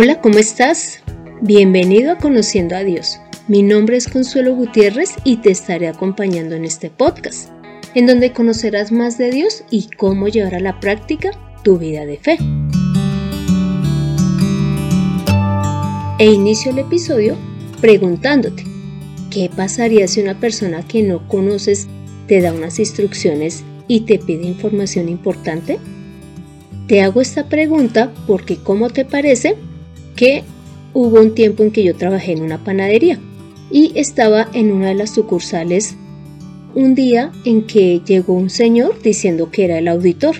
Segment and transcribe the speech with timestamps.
[0.00, 1.00] Hola, ¿cómo estás?
[1.40, 3.18] Bienvenido a Conociendo a Dios.
[3.48, 7.50] Mi nombre es Consuelo Gutiérrez y te estaré acompañando en este podcast,
[7.96, 11.32] en donde conocerás más de Dios y cómo llevar a la práctica
[11.64, 12.38] tu vida de fe.
[16.20, 17.36] E inicio el episodio
[17.80, 18.62] preguntándote,
[19.32, 21.88] ¿qué pasaría si una persona que no conoces
[22.28, 25.80] te da unas instrucciones y te pide información importante?
[26.86, 29.56] Te hago esta pregunta porque, ¿cómo te parece
[30.18, 30.42] que
[30.94, 33.20] hubo un tiempo en que yo trabajé en una panadería
[33.70, 35.94] y estaba en una de las sucursales
[36.74, 40.34] un día en que llegó un señor diciendo que era el auditor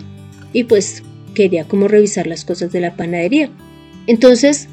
[0.52, 3.50] y pues quería como revisar las cosas de la panadería.
[4.08, 4.68] Entonces,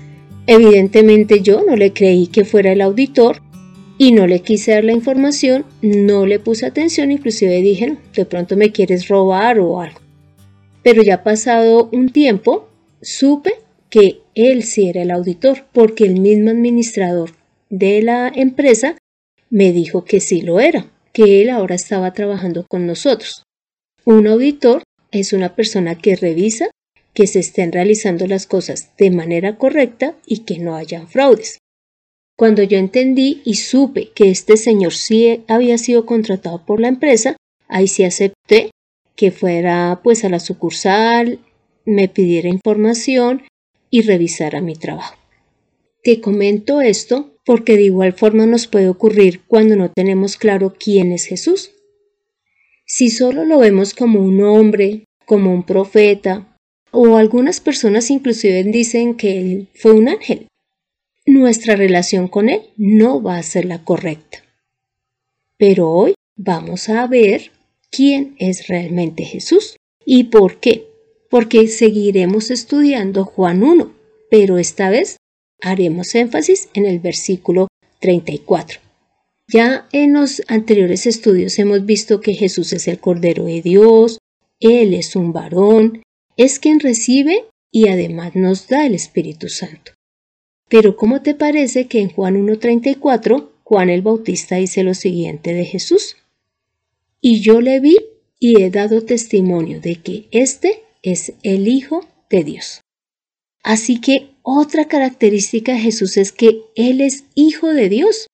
[0.47, 3.43] evidentemente yo no le creí que fuera el auditor
[3.99, 8.25] y no le quise dar la información, no le puse atención, inclusive dije, no, de
[8.25, 9.99] pronto me quieres robar o algo.
[10.81, 12.69] Pero ya pasado un tiempo,
[13.01, 13.53] supe
[13.89, 17.31] que él sí era el auditor, porque el mismo administrador
[17.69, 18.97] de la empresa
[19.49, 23.43] me dijo que sí lo era, que él ahora estaba trabajando con nosotros.
[24.03, 26.69] Un auditor es una persona que revisa
[27.13, 31.57] que se estén realizando las cosas de manera correcta y que no hayan fraudes.
[32.37, 37.37] Cuando yo entendí y supe que este señor sí había sido contratado por la empresa,
[37.69, 38.71] ahí sí acepté
[39.15, 41.39] que fuera pues a la sucursal,
[41.85, 43.43] me pidiera información
[43.89, 45.15] y revisara mi trabajo.
[46.03, 51.11] Te comento esto porque de igual forma nos puede ocurrir cuando no tenemos claro quién
[51.11, 51.71] es Jesús.
[52.85, 56.57] Si solo lo vemos como un hombre, como un profeta,
[56.91, 60.47] o algunas personas inclusive dicen que él fue un ángel,
[61.25, 64.43] nuestra relación con él no va a ser la correcta.
[65.57, 67.51] Pero hoy vamos a ver
[67.89, 69.75] quién es realmente Jesús
[70.05, 70.87] y por qué
[71.35, 73.91] porque seguiremos estudiando Juan 1,
[74.31, 75.17] pero esta vez
[75.61, 77.67] haremos énfasis en el versículo
[77.99, 78.79] 34.
[79.49, 84.19] Ya en los anteriores estudios hemos visto que Jesús es el Cordero de Dios,
[84.61, 86.03] Él es un varón,
[86.37, 89.91] es quien recibe y además nos da el Espíritu Santo.
[90.69, 95.65] Pero ¿cómo te parece que en Juan 1.34 Juan el Bautista dice lo siguiente de
[95.65, 96.15] Jesús?
[97.19, 97.97] Y yo le vi
[98.39, 102.81] y he dado testimonio de que éste es el Hijo de Dios.
[103.63, 108.27] Así que otra característica de Jesús es que Él es Hijo de Dios.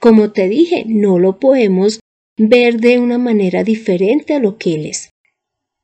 [0.00, 2.00] Como te dije, no lo podemos
[2.36, 5.10] ver de una manera diferente a lo que Él es.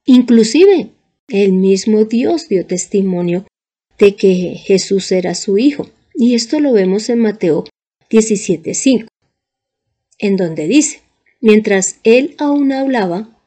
[0.05, 0.91] Inclusive,
[1.29, 3.47] el mismo Dios dio testimonio
[3.99, 5.89] de que Jesús era su Hijo.
[6.15, 7.65] Y esto lo vemos en Mateo
[8.11, 9.07] 17:5,
[10.19, 11.01] en donde dice,
[11.41, 13.40] mientras Él aún hablaba,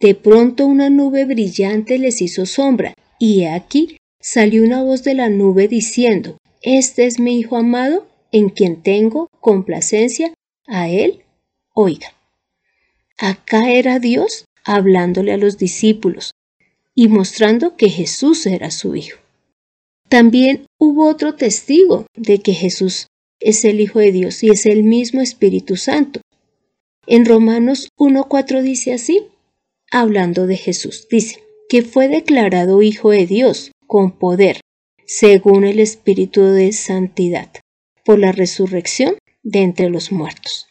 [0.00, 5.28] de pronto una nube brillante les hizo sombra, y aquí salió una voz de la
[5.28, 10.34] nube diciendo, Este es mi Hijo amado, en quien tengo complacencia,
[10.66, 11.22] a él
[11.74, 12.14] oiga.
[13.18, 16.32] Acá era Dios hablándole a los discípulos
[16.94, 19.18] y mostrando que Jesús era su Hijo.
[20.08, 23.08] También hubo otro testigo de que Jesús
[23.40, 26.20] es el Hijo de Dios y es el mismo Espíritu Santo.
[27.06, 29.26] En Romanos 1.4 dice así,
[29.94, 31.06] hablando de Jesús.
[31.08, 34.60] Dice que fue declarado Hijo de Dios con poder,
[35.06, 37.50] según el Espíritu de Santidad,
[38.04, 40.66] por la resurrección de entre los muertos.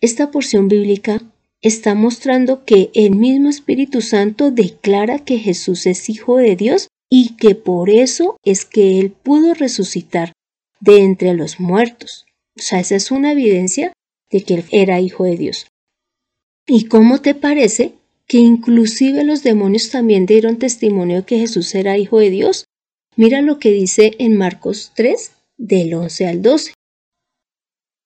[0.00, 1.22] Esta porción bíblica
[1.60, 7.36] está mostrando que el mismo Espíritu Santo declara que Jesús es Hijo de Dios y
[7.36, 10.32] que por eso es que Él pudo resucitar
[10.80, 12.26] de entre los muertos.
[12.56, 13.92] O sea, esa es una evidencia
[14.30, 15.66] de que Él era Hijo de Dios.
[16.66, 17.94] ¿Y cómo te parece
[18.26, 22.66] que inclusive los demonios también dieron testimonio de que Jesús era hijo de Dios.
[23.14, 26.72] Mira lo que dice en Marcos 3, del 11 al 12.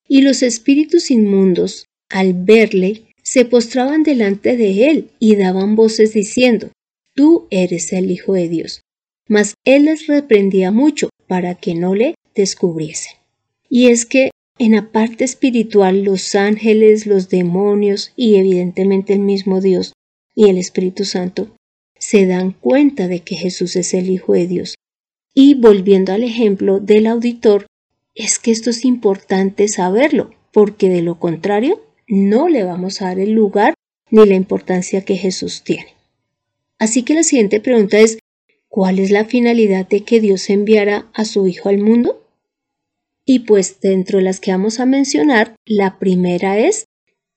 [0.06, 6.70] Y los espíritus inmundos, al verle, se postraban delante de él y daban voces diciendo,
[7.14, 8.82] Tú eres el Hijo de Dios.
[9.28, 13.12] Mas él les reprendía mucho para que no le descubriesen.
[13.68, 19.60] Y es que en la parte espiritual los ángeles, los demonios y evidentemente el mismo
[19.60, 19.92] Dios
[20.40, 21.54] y el Espíritu Santo
[21.98, 24.74] se dan cuenta de que Jesús es el Hijo de Dios.
[25.34, 27.66] Y volviendo al ejemplo del auditor,
[28.14, 33.18] es que esto es importante saberlo, porque de lo contrario no le vamos a dar
[33.18, 33.74] el lugar
[34.10, 35.94] ni la importancia que Jesús tiene.
[36.78, 38.18] Así que la siguiente pregunta es,
[38.70, 42.26] ¿cuál es la finalidad de que Dios enviara a su Hijo al mundo?
[43.26, 46.86] Y pues dentro de las que vamos a mencionar, la primera es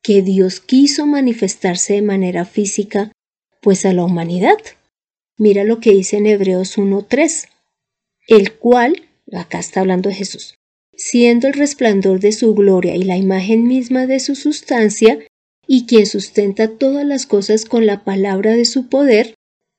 [0.03, 3.11] que Dios quiso manifestarse de manera física,
[3.61, 4.57] pues a la humanidad.
[5.37, 7.47] Mira lo que dice en Hebreos 1.3,
[8.27, 10.55] el cual acá está hablando de Jesús,
[10.95, 15.19] siendo el resplandor de su gloria y la imagen misma de su sustancia,
[15.65, 19.35] y quien sustenta todas las cosas con la palabra de su poder,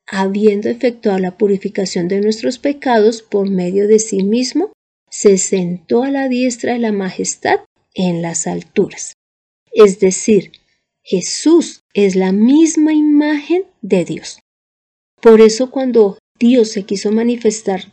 [0.07, 4.73] habiendo efectuado la purificación de nuestros pecados por medio de sí mismo,
[5.11, 7.61] se sentó a la diestra de la majestad
[7.95, 9.15] en las alturas.
[9.75, 10.53] Es decir,
[11.03, 14.39] Jesús es la misma imagen de Dios.
[15.21, 17.93] Por eso cuando Dios se quiso manifestar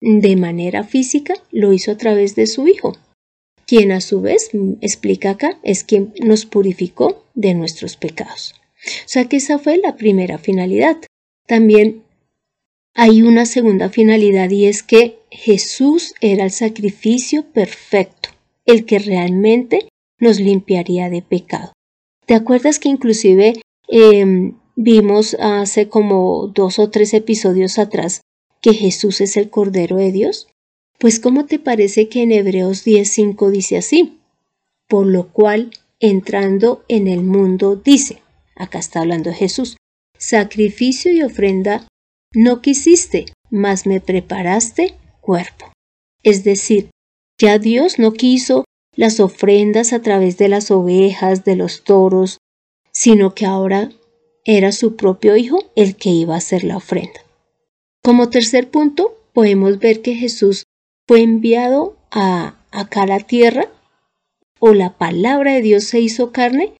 [0.00, 2.96] de manera física, lo hizo a través de su Hijo,
[3.66, 8.54] quien a su vez, explica acá, es quien nos purificó de nuestros pecados.
[8.84, 10.96] O sea que esa fue la primera finalidad.
[11.46, 12.02] También
[12.94, 18.30] hay una segunda finalidad y es que Jesús era el sacrificio perfecto,
[18.66, 19.88] el que realmente
[20.22, 21.72] nos limpiaría de pecado.
[22.26, 28.20] ¿Te acuerdas que inclusive em, vimos hace como dos o tres episodios atrás
[28.60, 30.46] que Jesús es el Cordero de Dios?
[31.00, 34.20] Pues ¿cómo te parece que en Hebreos 10.5 dice así?
[34.86, 38.22] Por lo cual, entrando en el mundo, dice,
[38.54, 39.76] acá está hablando Jesús,
[40.16, 41.88] sacrificio y ofrenda
[42.32, 45.72] no quisiste, mas me preparaste cuerpo.
[46.22, 46.90] Es decir,
[47.40, 52.38] ya Dios no quiso las ofrendas a través de las ovejas, de los toros,
[52.92, 53.90] sino que ahora
[54.44, 57.20] era su propio Hijo el que iba a hacer la ofrenda.
[58.02, 60.64] Como tercer punto, podemos ver que Jesús
[61.06, 63.68] fue enviado a acá a la tierra
[64.58, 66.72] o la palabra de Dios se hizo carne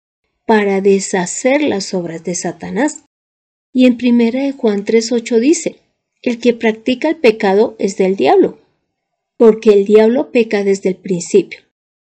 [0.46, 3.04] para deshacer las obras de Satanás.
[3.72, 5.76] Y en primera de Juan 3:8 dice,
[6.22, 8.58] el que practica el pecado es del diablo,
[9.36, 11.61] porque el diablo peca desde el principio.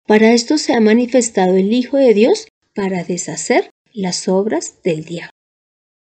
[0.09, 5.37] Para esto se ha manifestado el Hijo de Dios para deshacer las obras del diablo.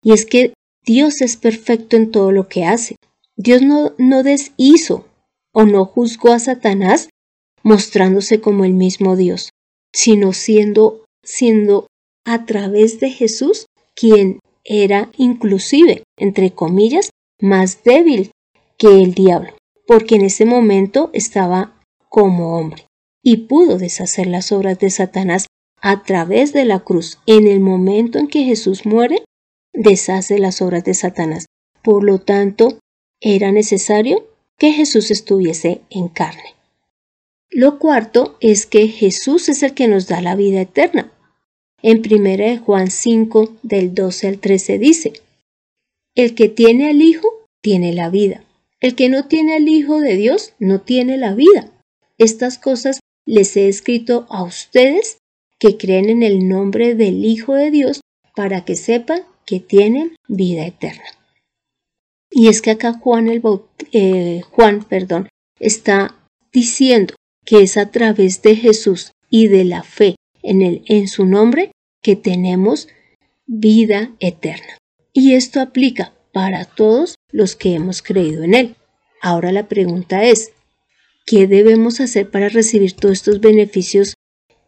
[0.03, 0.53] Y es que
[0.85, 2.97] Dios es perfecto en todo lo que hace.
[3.35, 5.07] Dios no, no deshizo
[5.53, 7.09] o no juzgó a Satanás
[7.63, 9.49] mostrándose como el mismo Dios,
[9.91, 11.87] sino siendo, siendo
[12.25, 13.65] a través de Jesús
[13.95, 17.09] quien era inclusive, entre comillas,
[17.41, 18.29] más débil
[18.77, 19.55] que el diablo,
[19.87, 22.85] porque en ese momento estaba como hombre
[23.27, 25.47] y pudo deshacer las obras de Satanás
[25.81, 27.17] a través de la cruz.
[27.25, 29.23] En el momento en que Jesús muere,
[29.73, 31.47] deshace las obras de Satanás.
[31.81, 32.77] Por lo tanto,
[33.19, 34.27] era necesario
[34.59, 36.53] que Jesús estuviese en carne.
[37.49, 41.11] Lo cuarto es que Jesús es el que nos da la vida eterna.
[41.81, 45.13] En 1 Juan 5, del 12 al 13 dice,
[46.13, 47.27] El que tiene al Hijo,
[47.61, 48.43] tiene la vida.
[48.81, 51.71] El que no tiene al Hijo de Dios, no tiene la vida.
[52.17, 55.17] Estas cosas les he escrito a ustedes
[55.59, 58.01] que creen en el nombre del Hijo de Dios
[58.35, 61.05] para que sepan que tienen vida eterna.
[62.29, 63.41] Y es que acá Juan, el
[63.93, 65.29] eh, Juan perdón,
[65.59, 66.15] está
[66.51, 71.71] diciendo que es a través de Jesús y de la fe en, en su nombre
[72.01, 72.87] que tenemos
[73.45, 74.77] vida eterna.
[75.13, 78.75] Y esto aplica para todos los que hemos creído en Él.
[79.21, 80.51] Ahora la pregunta es,
[81.25, 84.13] ¿qué debemos hacer para recibir todos estos beneficios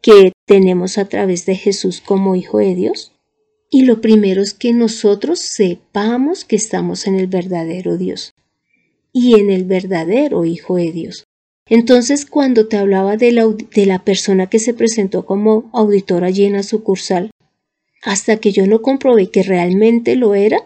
[0.02, 3.14] que tenemos a través de Jesús como Hijo de Dios?
[3.70, 8.34] Y lo primero es que nosotros sepamos que estamos en el verdadero Dios
[9.12, 11.26] y en el verdadero Hijo de Dios.
[11.70, 16.46] Entonces, cuando te hablaba de la, de la persona que se presentó como auditor allí
[16.46, 17.30] en la sucursal,
[18.04, 20.66] hasta que yo no comprobé que realmente lo era,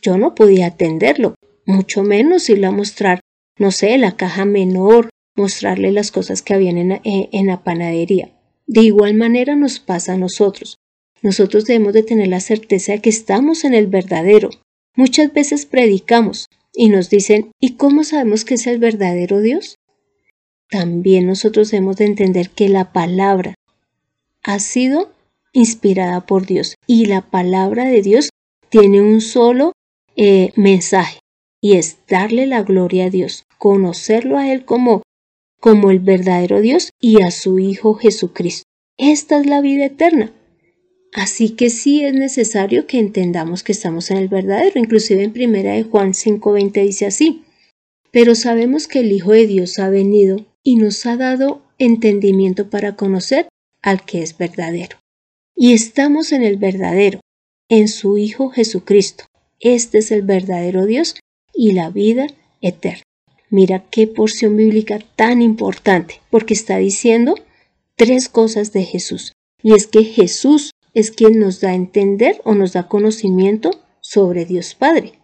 [0.00, 1.34] yo no podía atenderlo,
[1.64, 3.20] mucho menos irle a mostrar,
[3.58, 8.30] no sé, la caja menor, mostrarle las cosas que habían en, eh, en la panadería.
[8.66, 10.78] De igual manera nos pasa a nosotros.
[11.22, 14.50] Nosotros debemos de tener la certeza de que estamos en el verdadero.
[14.96, 19.76] Muchas veces predicamos y nos dicen, ¿y cómo sabemos que es el verdadero Dios?
[20.70, 23.54] También nosotros debemos de entender que la palabra
[24.42, 25.10] ha sido
[25.52, 28.30] inspirada por Dios y la palabra de Dios
[28.68, 29.72] tiene un solo
[30.16, 31.20] eh, mensaje
[31.60, 35.02] y es darle la gloria a Dios, conocerlo a Él como,
[35.60, 38.64] como el verdadero Dios y a su Hijo Jesucristo.
[38.96, 40.32] Esta es la vida eterna.
[41.12, 44.78] Así que sí es necesario que entendamos que estamos en el verdadero.
[44.78, 47.44] Inclusive en primera de Juan 5:20 dice así,
[48.10, 52.96] pero sabemos que el Hijo de Dios ha venido y nos ha dado entendimiento para
[52.96, 53.48] conocer
[53.82, 54.98] al que es verdadero.
[55.54, 57.20] Y estamos en el verdadero,
[57.68, 59.24] en su Hijo Jesucristo.
[59.60, 61.14] Este es el verdadero Dios
[61.54, 62.26] y la vida
[62.60, 63.05] eterna.
[63.50, 67.34] Mira qué porción bíblica tan importante, porque está diciendo
[67.94, 69.32] tres cosas de Jesús.
[69.62, 74.44] Y es que Jesús es quien nos da a entender o nos da conocimiento sobre
[74.44, 75.20] Dios Padre.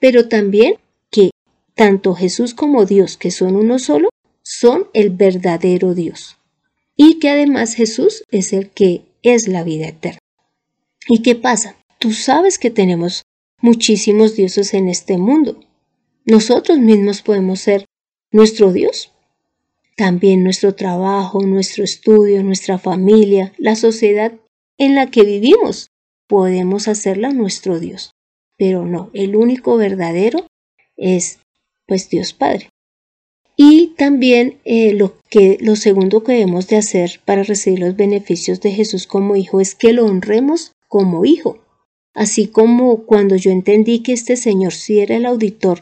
[0.00, 0.76] Pero también
[1.10, 1.30] que
[1.74, 4.10] tanto Jesús como Dios, que son uno solo,
[4.42, 6.36] son el verdadero Dios.
[6.96, 10.18] Y que además Jesús es el que es la vida eterna.
[11.08, 11.76] ¿Y qué pasa?
[11.98, 13.22] Tú sabes que tenemos
[13.60, 15.60] muchísimos dioses en este mundo.
[16.24, 17.86] Nosotros mismos podemos ser
[18.30, 19.12] nuestro Dios.
[19.96, 24.32] También nuestro trabajo, nuestro estudio, nuestra familia, la sociedad
[24.78, 25.90] en la que vivimos,
[26.28, 28.12] podemos hacerla nuestro Dios.
[28.56, 30.46] Pero no, el único verdadero
[30.96, 31.40] es
[31.86, 32.68] pues Dios Padre.
[33.56, 38.60] Y también eh, lo, que, lo segundo que debemos de hacer para recibir los beneficios
[38.60, 41.58] de Jesús como hijo es que lo honremos como hijo.
[42.14, 45.80] Así como cuando yo entendí que este señor sí era el auditor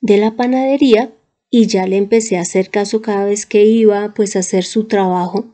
[0.00, 1.12] de la panadería
[1.50, 4.84] y ya le empecé a hacer caso cada vez que iba pues a hacer su
[4.84, 5.46] trabajo,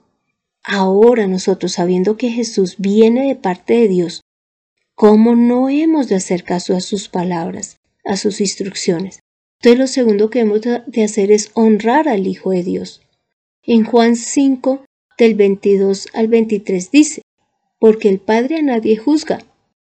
[0.62, 4.21] ahora nosotros sabiendo que Jesús viene de parte de Dios,
[4.95, 9.21] ¿cómo no hemos de hacer caso a sus palabras, a sus instrucciones?
[9.61, 13.00] Entonces lo segundo que hemos de hacer es honrar al Hijo de Dios.
[13.62, 14.85] En Juan 5,
[15.19, 17.23] del 22 al 23 dice,
[17.79, 19.38] porque el Padre a nadie juzga,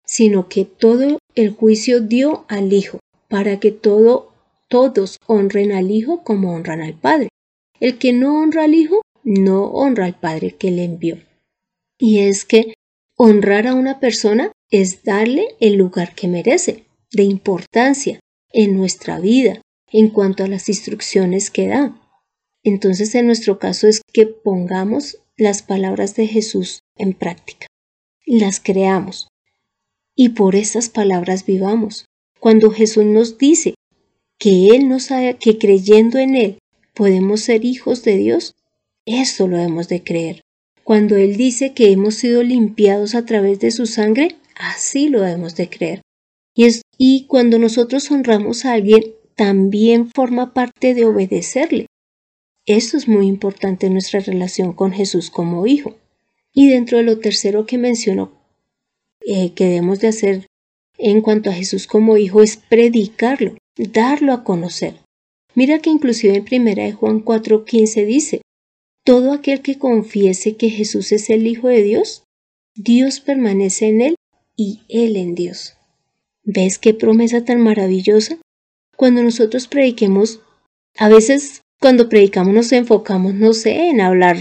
[0.05, 4.31] sino que todo el juicio dio al Hijo, para que todo,
[4.67, 7.29] todos honren al Hijo como honran al Padre.
[7.79, 11.19] El que no honra al Hijo, no honra al Padre que le envió.
[11.97, 12.73] Y es que
[13.17, 18.19] honrar a una persona es darle el lugar que merece, de importancia,
[18.51, 22.01] en nuestra vida, en cuanto a las instrucciones que da.
[22.63, 27.67] Entonces, en nuestro caso es que pongamos las palabras de Jesús en práctica,
[28.25, 29.27] las creamos,
[30.15, 32.05] y por esas palabras vivamos.
[32.39, 33.75] Cuando Jesús nos dice
[34.37, 36.57] que Él nos sabe que creyendo en Él
[36.93, 38.55] podemos ser hijos de Dios,
[39.05, 40.41] eso lo hemos de creer.
[40.83, 45.55] Cuando Él dice que hemos sido limpiados a través de su sangre, así lo hemos
[45.55, 46.01] de creer.
[46.97, 51.87] Y cuando nosotros honramos a alguien, también forma parte de obedecerle.
[52.65, 55.97] Esto es muy importante en nuestra relación con Jesús como hijo.
[56.53, 58.31] Y dentro de lo tercero que mencionó
[59.27, 60.47] eh, que debemos de hacer
[60.97, 64.95] en cuanto a Jesús como hijo es predicarlo, darlo a conocer.
[65.53, 68.41] Mira que inclusive en primera de Juan 4:15 dice,
[69.03, 72.23] todo aquel que confiese que Jesús es el Hijo de Dios,
[72.75, 74.15] Dios permanece en él
[74.57, 75.77] y él en Dios.
[76.43, 78.37] ¿Ves qué promesa tan maravillosa?
[78.97, 80.41] Cuando nosotros prediquemos,
[80.97, 84.37] a veces cuando predicamos nos enfocamos, no sé, en hablar,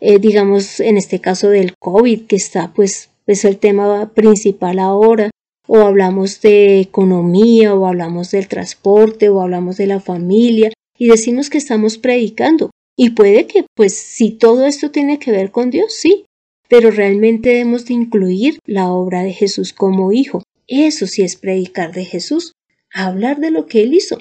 [0.00, 5.30] eh, digamos, en este caso del COVID, que está pues es el tema principal ahora,
[5.66, 11.50] o hablamos de economía, o hablamos del transporte, o hablamos de la familia, y decimos
[11.50, 12.70] que estamos predicando.
[12.96, 16.26] Y puede que, pues, si todo esto tiene que ver con Dios, sí,
[16.68, 20.42] pero realmente debemos de incluir la obra de Jesús como hijo.
[20.66, 22.52] Eso sí es predicar de Jesús,
[22.92, 24.18] hablar de lo que Él hizo.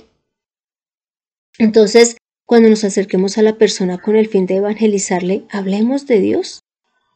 [1.60, 6.64] Entonces, cuando nos acerquemos a la persona con el fin de evangelizarle, hablemos de Dios,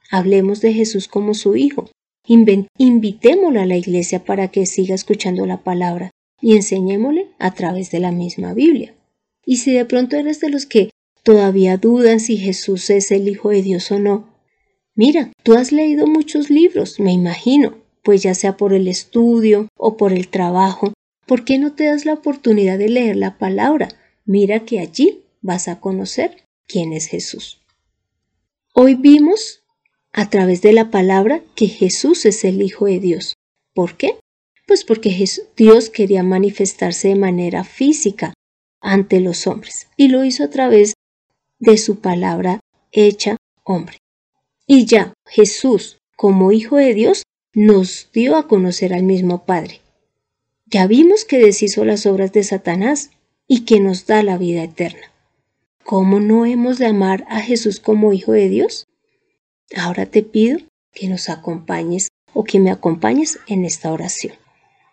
[0.09, 1.89] Hablemos de Jesús como su Hijo.
[2.27, 7.99] Invitémoslo a la iglesia para que siga escuchando la palabra y enseñémosle a través de
[7.99, 8.95] la misma Biblia.
[9.45, 10.89] Y si de pronto eres de los que
[11.23, 14.33] todavía dudan si Jesús es el Hijo de Dios o no,
[14.93, 19.95] mira, tú has leído muchos libros, me imagino, pues ya sea por el estudio o
[19.95, 20.93] por el trabajo,
[21.25, 23.89] ¿por qué no te das la oportunidad de leer la palabra?
[24.25, 27.61] Mira que allí vas a conocer quién es Jesús.
[28.73, 29.63] Hoy vimos
[30.17, 33.35] a través de la palabra que Jesús es el Hijo de Dios.
[33.75, 34.15] ¿Por qué?
[34.65, 35.15] Pues porque
[35.55, 38.33] Dios quería manifestarse de manera física
[38.81, 40.95] ante los hombres y lo hizo a través
[41.59, 43.99] de su palabra hecha hombre.
[44.65, 47.21] Y ya Jesús, como Hijo de Dios,
[47.53, 49.81] nos dio a conocer al mismo Padre.
[50.65, 53.11] Ya vimos que deshizo las obras de Satanás
[53.47, 55.11] y que nos da la vida eterna.
[55.85, 58.87] ¿Cómo no hemos de amar a Jesús como Hijo de Dios?
[59.75, 60.59] Ahora te pido
[60.93, 64.33] que nos acompañes o que me acompañes en esta oración.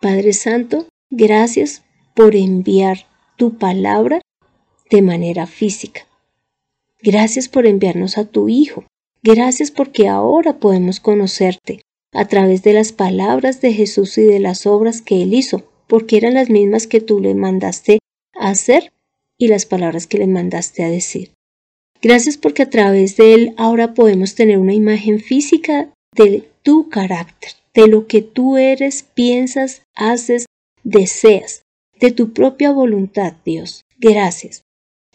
[0.01, 4.21] Padre Santo, gracias por enviar tu palabra
[4.89, 6.07] de manera física.
[7.01, 8.85] Gracias por enviarnos a tu Hijo.
[9.23, 11.81] Gracias porque ahora podemos conocerte
[12.13, 16.17] a través de las palabras de Jesús y de las obras que Él hizo, porque
[16.17, 17.99] eran las mismas que tú le mandaste
[18.39, 18.91] a hacer
[19.37, 21.33] y las palabras que le mandaste a decir.
[22.05, 27.53] Gracias porque a través de él ahora podemos tener una imagen física de tu carácter,
[27.73, 30.45] de lo que tú eres, piensas, haces,
[30.83, 31.63] deseas,
[31.99, 33.81] de tu propia voluntad, Dios.
[33.97, 34.61] Gracias.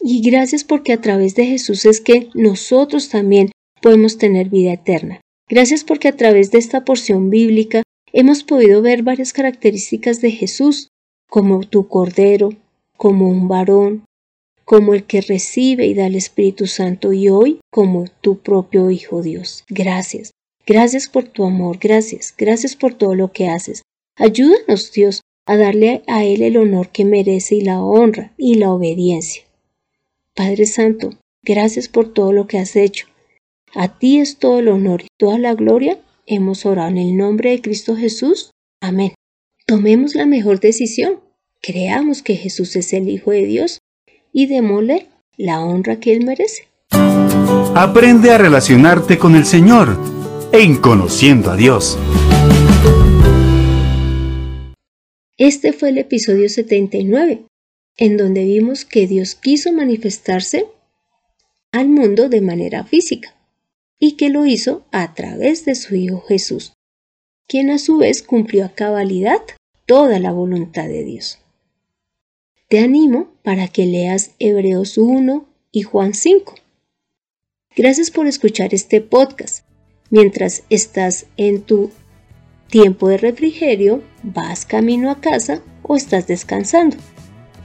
[0.01, 5.21] Y gracias porque a través de Jesús es que nosotros también podemos tener vida eterna.
[5.47, 10.89] Gracias porque a través de esta porción bíblica hemos podido ver varias características de Jesús,
[11.29, 12.49] como tu cordero,
[12.97, 14.03] como un varón,
[14.71, 19.21] como el que recibe y da el Espíritu Santo y hoy como tu propio Hijo
[19.21, 19.65] Dios.
[19.67, 20.31] Gracias.
[20.65, 23.81] Gracias por tu amor, gracias, gracias por todo lo que haces.
[24.15, 28.71] Ayúdanos, Dios, a darle a Él el honor que merece y la honra y la
[28.71, 29.43] obediencia.
[30.37, 31.09] Padre Santo,
[31.43, 33.07] gracias por todo lo que has hecho.
[33.75, 35.99] A ti es todo el honor y toda la gloria.
[36.25, 38.51] Hemos orado en el nombre de Cristo Jesús.
[38.79, 39.15] Amén.
[39.67, 41.19] Tomemos la mejor decisión.
[41.61, 43.81] Creamos que Jesús es el Hijo de Dios
[44.31, 45.07] y démosle
[45.37, 46.67] la honra que Él merece.
[47.75, 49.97] Aprende a relacionarte con el Señor
[50.51, 51.97] en conociendo a Dios.
[55.37, 57.45] Este fue el episodio 79,
[57.97, 60.67] en donde vimos que Dios quiso manifestarse
[61.71, 63.33] al mundo de manera física
[63.97, 66.73] y que lo hizo a través de su Hijo Jesús,
[67.47, 69.41] quien a su vez cumplió a cabalidad
[69.85, 71.40] toda la voluntad de Dios.
[72.71, 76.55] Te animo para que leas Hebreos 1 y Juan 5.
[77.75, 79.65] Gracias por escuchar este podcast.
[80.09, 81.91] Mientras estás en tu
[82.69, 86.95] tiempo de refrigerio, vas camino a casa o estás descansando.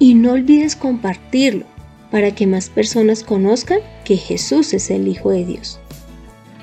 [0.00, 1.66] Y no olvides compartirlo
[2.10, 5.78] para que más personas conozcan que Jesús es el Hijo de Dios.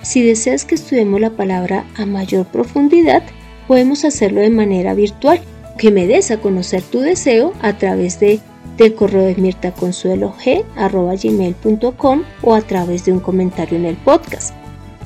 [0.01, 3.23] Si deseas que estudiemos la palabra a mayor profundidad,
[3.69, 5.39] podemos hacerlo de manera virtual
[5.77, 8.39] que me des a conocer tu deseo a través de
[8.77, 14.55] del correo de mirtaconsuelog.com o a través de un comentario en el podcast.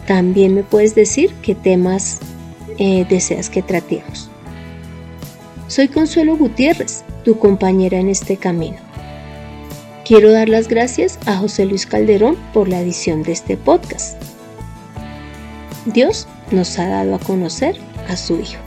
[0.05, 2.19] También me puedes decir qué temas
[2.77, 4.29] eh, deseas que tratemos.
[5.67, 8.77] Soy Consuelo Gutiérrez, tu compañera en este camino.
[10.05, 14.15] Quiero dar las gracias a José Luis Calderón por la edición de este podcast.
[15.85, 17.75] Dios nos ha dado a conocer
[18.07, 18.66] a su Hijo.